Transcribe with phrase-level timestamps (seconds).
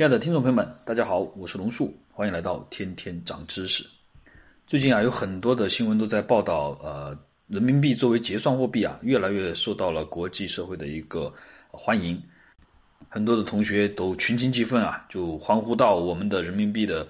[0.00, 3.86] 亲爱的听众朋友们，大家好，我是龙树，欢迎来到天天长知识。
[4.66, 7.14] 最近啊，有很多的新闻都在报道，呃，
[7.48, 11.30] 人民币作为结算货币啊，越来越受到了国际社会的一个
[11.70, 12.18] 欢迎。
[13.10, 17.06] 很多的同学都群情激愤啊，就欢呼到我们的人民币的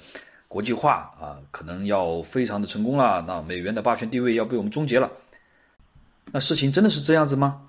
[0.48, 3.24] 国际化啊，可能要非常的成功了。
[3.24, 5.08] 那美元的霸权地位要被我们终结了。
[6.32, 7.62] 那事情真的是这样子吗？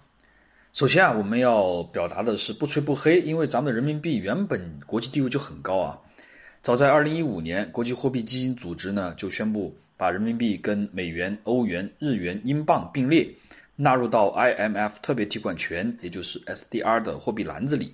[0.73, 5.99] 首先啊，我们要表达的是不吹不黑，因为咱们的人民币原本国际地位就很高啊。
[6.61, 13.27] 早在二零一五年，国际货币基金组织呢就宣布把人民币跟美元、欧元、日元、英镑并列，
[13.75, 17.93] 纳入到 IMF 特别提款权，也就是 SDR 的货币篮子里。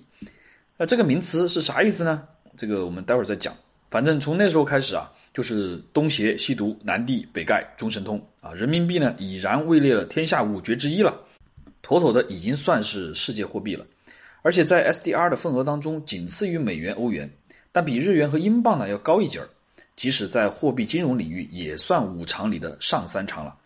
[0.76, 2.22] 那这个名词是啥意思呢？
[2.56, 3.52] 这个我们待会儿再讲。
[3.90, 8.52] 反正从那时候开始啊，就是东邪西毒，南帝北丐，中神通啊。
[8.52, 11.20] 人民币呢已然位列了天下五绝之一了。
[11.82, 13.86] 妥妥的已经算是世界货币了，
[14.42, 17.30] 而且在 SDR 的份额当中仅次于美元、欧元，
[17.72, 19.48] 但比日元和英镑呢要高一截儿。
[19.96, 23.56] 即使在货币金融领域，也算五常里的上三常了。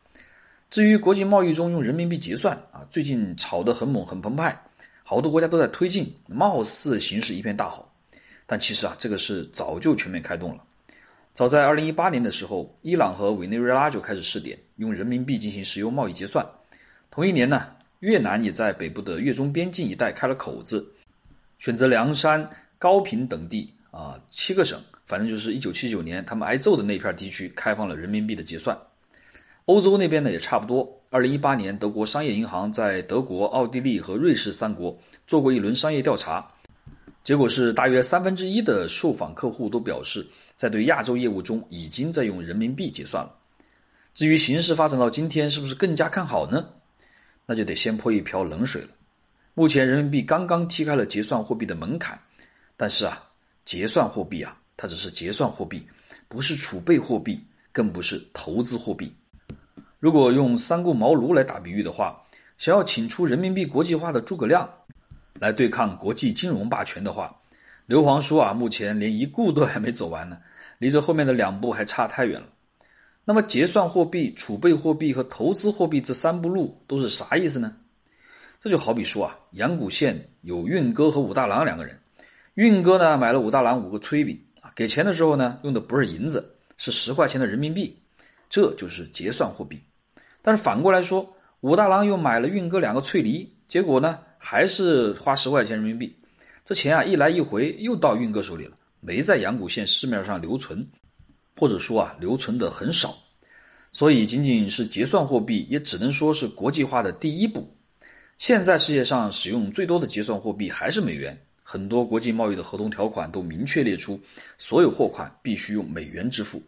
[0.71, 4.59] 至于国际贸易中用人民币结算啊，最近炒得很猛、很澎湃，
[5.03, 7.87] 好多国家都在推进，貌似形势一片大好。
[8.47, 10.63] 但其实啊，这个是早就全面开动了。
[11.35, 16.47] 早在2018年的时候，伊朗和委内瑞拉就开始试点用人民币进行石油贸易结算。
[17.11, 17.69] 同一年呢。
[18.03, 20.85] 越南也在北部的越中边境一带开了口子，
[21.61, 28.77] 选择凉山、高平等地啊，七个省，反正就是一九七九年他们挨揍的那片地区开放了人民币的结算。
[29.67, 30.85] 欧洲那边呢也差不多。
[31.11, 36.45] 二零一八年，德国商业银行在德国、奥地利和瑞士三国做过一轮商业调查，
[37.23, 43.33] 结果是大约三分之一的受访客户都表示，在对亚洲业务中已经在用人民币结算了。
[44.13, 46.69] 至于形势发展到今天，是不是更加看好呢？
[47.47, 48.89] 那就得先泼一瓢冷水了。
[49.55, 52.19] 目前人民币刚刚踢开了结算货币的门槛，
[52.77, 53.23] 但是啊，
[53.65, 55.87] 结算货币啊，它只是结算货币，
[56.29, 57.39] 不是储备货币，
[57.71, 59.13] 更不是投资货币。
[60.01, 62.21] 如果用三顾茅庐来打比喻的话，
[62.59, 64.69] 想要请出人民币国际化的诸葛亮
[65.39, 67.37] 来对抗国际金融霸权的话，
[67.87, 70.39] 刘皇叔啊，目前连一步都还没走完呢，
[70.79, 72.47] 离着后面的两步还差太远了。
[73.25, 77.77] 那么，结算货币、储备货币和投资货币这三步路都是啥意思呢？
[78.61, 81.97] 这就好比说啊，阳谷县有运哥和武大郎两个人，
[82.55, 87.97] 运哥呢买了武大郎五个炊饼啊，给钱的时候呢用的不是银子，是十块钱的人民币，
[88.51, 89.81] 这就是结算货币。
[90.43, 91.25] 但是反过来说，
[91.61, 96.13] 武大郎又买了运哥两个翠梨，结果呢还是花十块钱人民币，
[96.65, 100.85] 这钱啊一来一回又到运哥手里了，没在阳谷县市面上留存。
[101.57, 103.17] 或者说啊，留存的很少，
[103.93, 107.73] 所以仅仅是结算货币，也只能说是国际化的第一步。
[108.39, 114.19] 现在世界上使用最多的结算货币还是美元，很多国际贸易的合同条款都明确列出，
[114.59, 116.61] 所有货款必须用美元支付。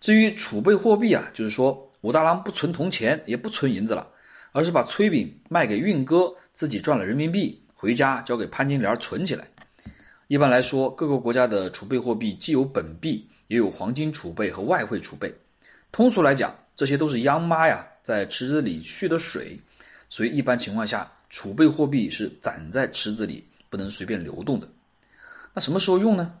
[0.00, 4.06] 至于储备货币啊，就是说武大郎不存铜钱，也不存银子了，
[4.52, 9.48] 而是把炊饼卖给运哥，自己赚了人民币，回家交给潘金莲存起来。
[10.28, 13.26] 一般来说，各个国家的储备货币既有本币。
[13.48, 15.32] 也有黄金储备和外汇储备，
[15.92, 19.58] 通俗来讲，这些都是央妈呀在池子里蓄的水，
[20.08, 24.68] 所以一般情况下，储备货币是攒在池子里，不能随便流动的。
[25.52, 26.34] 那什么时候用呢？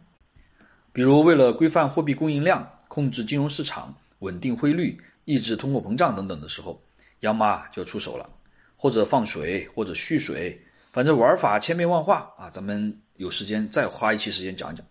[0.92, 6.80] 比如为了规范货币供应量、控制金融市场、稳定汇率、抑制通货膨胀等等的时候，
[7.20, 8.28] 央妈就出手了，
[8.76, 10.56] 或者放水，或者蓄水，
[10.92, 12.48] 反正玩法千变万化啊！
[12.50, 14.86] 咱们有时间再花一期时间讲讲。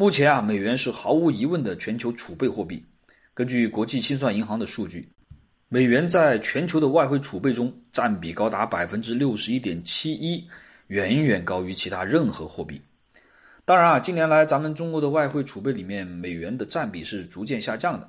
[0.00, 2.80] 目前啊，美元是毫无疑问的全球储备货币。
[3.34, 5.08] 根据国际清算银行的数据，
[5.68, 10.46] 美元在全球的外汇储备中占比高达百分之六十一点七一，
[10.86, 12.80] 远远高于其他任何货币。
[13.64, 18.08] 当然啊，近年来咱们中国的外汇储备里面，美元的占比是逐渐下降的。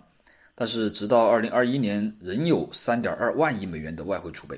[0.53, 4.55] 但是，直到二零二一年，仍有三点二万亿美元的外汇储备。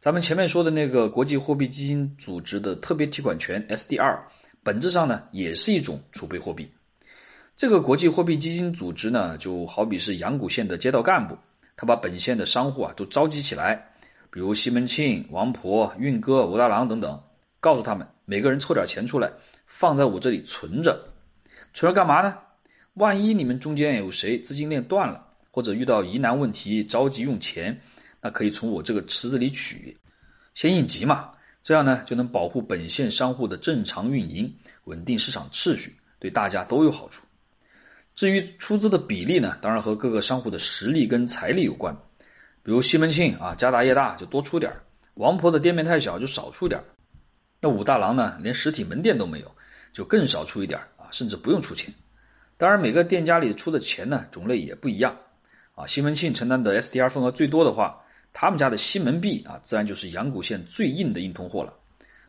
[0.00, 4.18] 咱们前面说的那个国际货币基金组织的特别提款权 SDR。
[4.62, 6.70] 本质上呢，也是一种储备货币。
[7.56, 11.36] 这个国际货币基金组织呢，就好比是阳谷县的街道干部，
[11.76, 13.82] 他把本县的商户啊都召集起来，
[14.30, 17.18] 比如西门庆、王婆、运哥、武大郎等等，
[17.58, 19.30] 告诉他们每个人凑点钱出来，
[19.66, 20.98] 放在我这里存着。
[21.72, 22.36] 存着干嘛呢？
[22.94, 27.78] 万一你们中间有谁资金链断了，或者遇到疑难问题着急用钱，
[28.20, 29.96] 那可以从我这个池子里取，
[30.54, 31.30] 先应急嘛。
[31.62, 34.52] 这样呢，就能保护本县商户的正常运营，
[34.84, 37.22] 稳定市场秩序，对大家都有好处。
[38.14, 41.96] 至于出资的比例呢，当然和各个商户的实力跟财力有关。
[42.62, 44.70] 比如西门庆啊，家大业大就多出点
[45.14, 46.82] 王婆的店面太小就少出点
[47.60, 49.54] 那武大郎呢，连实体门店都没有，
[49.92, 51.92] 就更少出一点啊，甚至不用出钱。
[52.56, 55.16] 当然，每个店家里出的钱呢种类也不一样
[55.74, 55.86] 啊。
[55.86, 57.98] 西门庆承担的 SDR 份额最多的话，
[58.32, 61.74] 他们家的西门币啊，自然就是阳谷县最硬的硬通货了。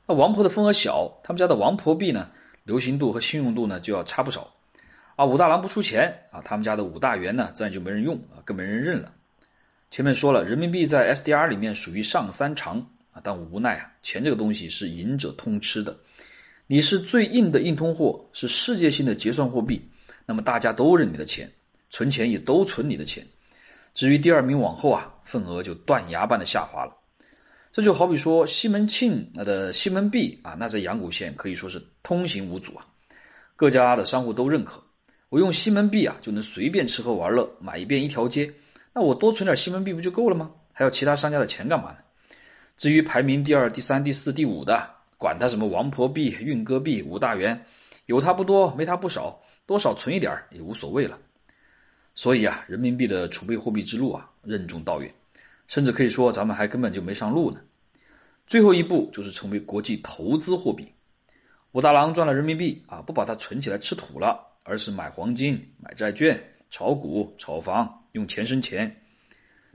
[0.07, 2.29] 那王婆的份额小，他们家的王婆币呢，
[2.63, 4.51] 流行度和信用度呢就要差不少。
[5.15, 9.13] 啊，武大郎不出钱啊，他们家的武大元呢，自然就没人用啊，更没人认了。
[9.91, 12.79] 前面说了，人民币在 SDR 里面属于上三常
[13.11, 15.95] 啊，但无奈啊，钱这个东西是赢者通吃的。
[16.65, 19.81] 你是最硬的硬通货，是世界性的结算货币，
[20.25, 21.51] 那么大家都认你的钱，
[21.89, 23.23] 存钱也都存你的钱。
[23.93, 26.95] 至于第二名往后啊，份额就断崖般的下滑了。
[27.71, 32.85] 这就好比说西门庆的西门币啊，那在阳谷县可以说是通行无阻啊，
[33.55, 34.83] 各家的商户都认可。
[35.29, 38.51] 我用西门币啊，就能随便吃喝玩乐，买一遍一条街。
[38.93, 40.51] 那我多存点西门币不就够了吗？
[40.73, 41.97] 还要其他商家的钱干嘛呢？
[42.75, 47.57] 至于排名第二、第三、第四、第五的，管他什么王婆币、运哥币、五大元，
[48.07, 51.17] 有他不多，没他不少，多少存一点也无所谓了。
[52.13, 55.13] 所以啊，人民币的储备货币之路啊，任重道远，
[55.67, 57.59] 甚至可以说咱们还根本就没上路呢。
[58.47, 60.91] 最后一步就是成为国际投资货币。
[61.71, 67.97] 武大郎赚了人民币啊，不把它存起来吃土了，而是买黄金、买债券、炒股、炒房。
[68.11, 68.93] 用钱生钱，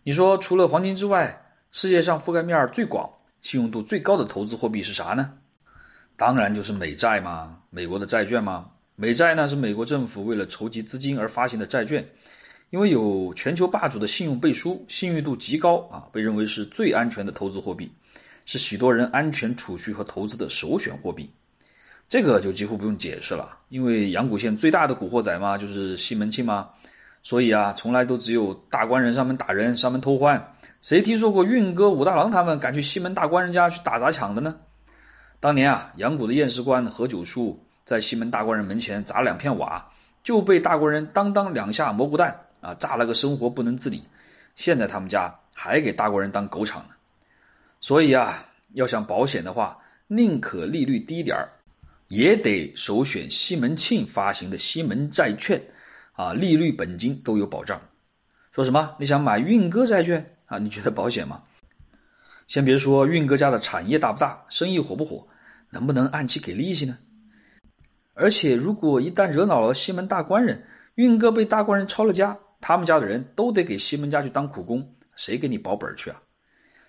[0.02, 1.34] 你说除了黄金之外，
[1.72, 3.10] 世界上覆盖面最广、
[3.40, 5.32] 信用度最高的投资货币是啥呢？
[6.18, 8.70] 当然就是美债嘛，美国的债券嘛。
[8.94, 12.06] 美债呢是美国政府为了筹集资金而发行的债券，
[12.76, 17.90] 因为有全球霸主的信用背书，信誉度极高啊，被认为是最安全的投资货币，
[18.44, 21.26] 是许多人安全储蓄和投资的首选货币。
[22.06, 26.68] 这个就几乎不用解释了，因为阳谷县最大的古惑仔嘛，就是西门庆嘛。
[27.22, 30.38] 所以啊，从来都只有大官人上门打人、上门偷欢，
[30.82, 34.54] 谁听说过运哥、武大郎他们敢去西门大官人家去打砸抢的呢？
[35.40, 39.82] 当年啊，阳谷的验尸官何九叔在西门大官人门前砸两片瓦，
[40.22, 44.02] 就被大官人当当两下蘑菇弹啊，炸了个生活不能自理。
[44.54, 46.94] 现在他们家还给大官人当狗场呢。
[47.80, 51.48] 所以啊，要想保险的话，宁可利率低点儿，
[52.08, 55.60] 也得首选西门庆发行的西门债券。
[56.12, 57.78] 啊，利率、本金都有保障。
[58.52, 58.96] 说什么？
[58.98, 60.56] 你想买运哥债券啊？
[60.58, 61.42] 你觉得保险吗？
[62.48, 65.26] 先别说运哥家的产业大不大，生意火不火，
[65.68, 66.96] 能不能按期给利息呢？
[68.14, 70.64] 而且，如果一旦惹恼了西门大官人，
[70.94, 72.34] 运哥被大官人抄了家，
[72.66, 74.84] 他们家的人都得给西门家去当苦工，
[75.14, 76.20] 谁给你保本去啊？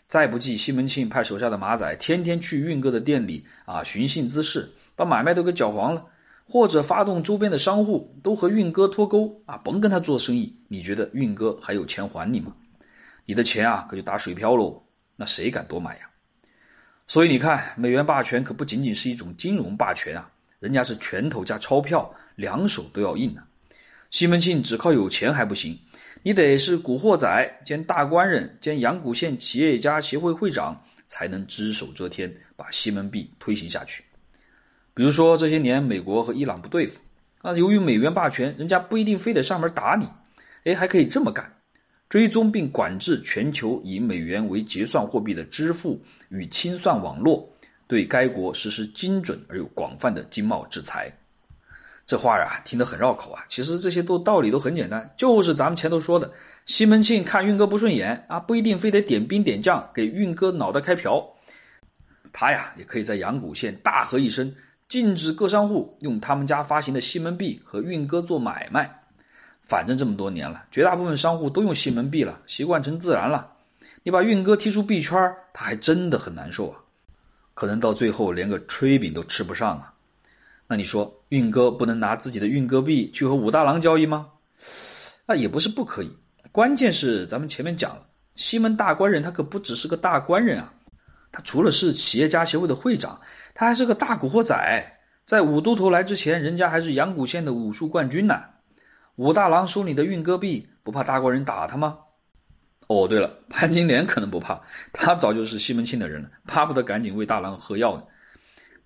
[0.08, 6.04] 再不济，西门庆派手下的马仔天天去运哥的店里啊寻衅滋事，把买卖都给搅黄了。
[6.48, 10.52] 或者发动周边的商户都和运哥脱钩啊，甭跟他做生意。
[10.68, 12.52] 你觉得运哥还有钱还你吗？
[13.26, 14.82] 你的钱啊，可就打水漂喽。
[15.16, 16.10] 那谁敢多买呀？
[17.06, 20.28] 所以你看，美元霸权可不仅仅是一种金融霸权啊，
[20.60, 23.46] 人家是拳头加钞票，两手都要硬啊。
[24.10, 25.78] 西门庆只靠有钱还不行，
[26.24, 34.04] 你得是古惑仔兼大官人兼阳谷县企业家协会会长，才能只手遮天，把西门币推行下去。
[34.94, 37.00] 比如说这些年美国和伊朗不对付，
[37.42, 40.08] 啊，由于美元霸权，人家不一定非得上门打你，
[40.64, 41.46] 哎，还可以这么干，
[42.10, 47.48] 追踪并管制全球以美元为结算货币的支付与清算网络，
[47.88, 51.12] 对该国实施精准而又广泛的经贸制裁。
[52.08, 56.32] 这话啊，听得很绕口啊，其实这些都道理都很简单，就是咱们前头说的，
[56.66, 61.22] 西门庆看运哥不顺眼啊，不一定非得点兵点将给运哥脑袋开瓢，
[62.32, 64.52] 他呀也可以在阳谷县大喝一声。
[64.88, 68.90] 禁止各商户用他们家发行的西门币和运哥做买卖。
[69.62, 73.52] 反正这么多年了，绝大部分商户都用西门币了，习惯成自然了。
[74.02, 75.20] 你把运哥踢出币圈，
[75.52, 76.80] 他还真的很难受啊。
[77.54, 79.92] 可能到最后连个炊饼都吃不上啊。
[80.68, 84.28] 那你说，运哥不能拿自己的运哥币去和武大郎交易吗？
[85.26, 86.12] 那也不是不可以。
[86.52, 88.06] 关键是咱们前面讲了，
[88.36, 90.74] 西门大官人他可不只是个大官人啊，
[91.32, 93.20] 他除了是企业家协会的会长。
[93.54, 94.56] 他还是个大古惑仔，
[95.26, 98.42] 在武都头来之前，人家还是阳谷县的武术冠军呢。
[99.16, 101.98] 武大郎收你的运哥币，不怕大官人打他吗？
[102.86, 104.62] 哦，对了，潘金莲可能不怕，
[104.94, 108.04] 他早就是西门庆的人了，巴不得赶紧为大郎喝药呢。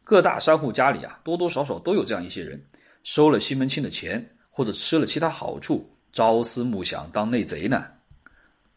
[0.04, 2.62] 各大商户家里啊，多多少少都有这样一些人，
[3.04, 7.86] 收了西门庆的钱，或者吃了其他好处，朝思暮想当内贼呢。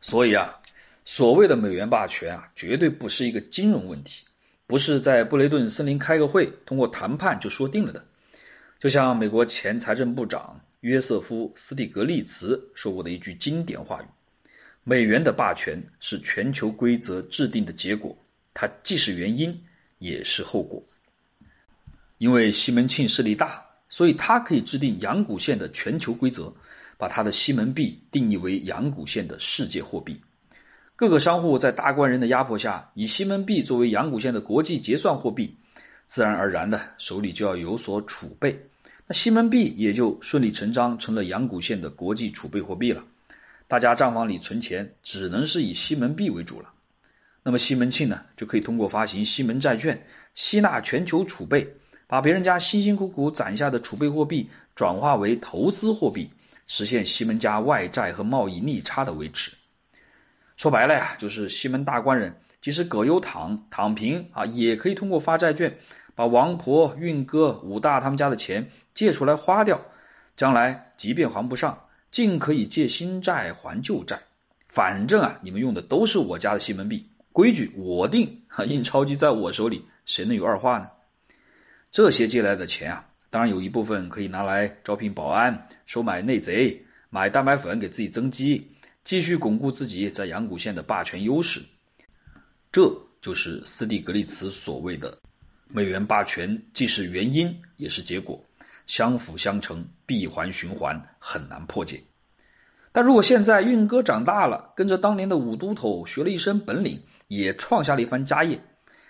[0.01, 0.55] 所以啊，
[1.05, 4.25] 所谓的美元霸权啊，绝对不是一个金融问题。
[4.67, 8.03] 不是在布雷顿森林开个会，通过谈判就说定了的。
[8.79, 14.07] 就像美国前财政部长约瑟夫·斯蒂格利茨说过的一句经典话语
[14.85, 18.17] ：“美元的霸权是全球规则制定的结果，
[18.55, 19.55] 它既是原因，
[19.99, 20.83] 也是后果。”
[22.25, 26.51] 因为西门庆势力大，所以他可以制定阳谷县的全球规则，
[26.97, 30.19] 把他的西门币定义为阳谷县的世界货币。
[30.97, 35.55] 各个商户在大官人的压迫下，以西门币作为阳谷县的国际结算货币，
[36.07, 38.59] 自然而然的手里就要有所储备。
[39.07, 43.05] 那西门币也就顺理成章成了阳谷县的国际储备货币了。
[43.69, 46.73] 大家账房里存钱只能是以西门币为主了。
[47.43, 50.03] 那么西门庆呢，就可以通过发行西门债券，
[50.35, 51.71] 吸纳全球储备，
[52.07, 56.31] 把别人家辛辛苦苦攒下的储备货币转化为投资货币，
[56.67, 59.51] 实现西门家外债和贸易逆差的维持。
[60.57, 65.77] 说白了呀，就是西门大官人即使葛优躺躺平啊，也可以通过发债券，
[66.15, 69.81] 把王婆、运哥、武大他们家的钱借出来花掉，
[70.37, 71.77] 将来即便还不上，
[72.11, 74.17] 尽可以借新债还旧债。
[74.69, 80.89] 反正啊，你们用的都是我家的西门币，规矩我定，哈印钞机在我手里，谁能有二话呢？
[81.95, 86.77] 这些借来的钱啊，当然有一部分可以拿来招聘保安、收买内贼、
[87.09, 88.69] 买蛋白粉给自己增肌。
[89.05, 91.63] 继续巩固自己在阳谷县的霸权优势，
[92.73, 95.17] 这就是斯蒂格利茨所谓的
[95.71, 98.45] “美元霸权既是原因也是结果，
[98.89, 102.03] 相辅相成，闭环循环，很难破解。”
[102.91, 108.61] 但如果现在运哥长大了，跟着当年的武都头学了一身本领，也创下了一番家业，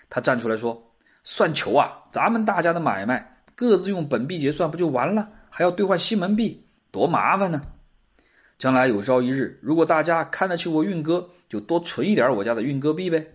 [0.07, 0.79] 他站出来说
[1.27, 5.27] ：“算球啊，咱们大家的买卖各自用本币结算不就完了？
[5.49, 7.61] 还要兑换西门币，多麻烦呢！”
[8.59, 13.25] 将来有朝一日，如果大家看得起我运哥，就多存一点我家的运哥币呗。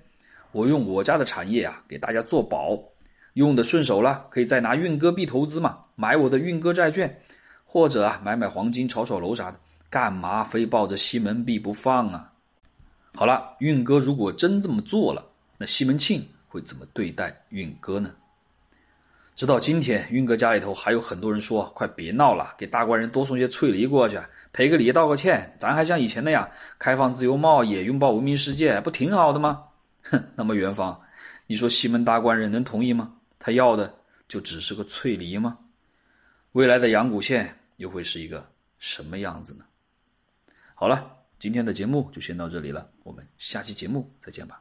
[0.53, 2.79] 我用我家的产业啊，给大家做保，
[3.35, 7.21] 用的顺手了，可以再拿运哥币投资嘛，买我的运哥债券，
[7.65, 9.59] 或者啊买买黄金、炒炒楼啥的。
[9.91, 12.31] 干嘛非抱着西门币不放啊？
[13.17, 15.25] 好了，运哥如果真这么做了，
[15.59, 18.13] 那西门庆会怎么对待运哥呢？
[19.37, 24.21] 直到今天，运哥家里头还有很多人说：“快别闹了，给大官人多送些翠梨过去。”
[24.53, 29.63] 赔个礼，道个歉，咱还像以前那样开放自由贸易，拥抱文明世界，不挺好的吗？
[30.03, 31.01] 哼， 那么元芳，
[31.47, 33.15] 你说西门大官人能同意吗？
[33.39, 33.95] 他要的
[34.29, 35.57] 就只是个翠梨吗？
[36.53, 38.45] 未来的阳谷县又会是一个
[38.81, 39.65] 什么样子呢？
[40.75, 44.61] 好了，今天的节目就先到这里了，我们下期节目再见吧。